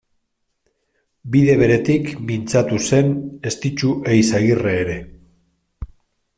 [1.35, 3.13] Bide beretik mintzatu zen
[3.53, 5.01] Estitxu Eizagirre ere.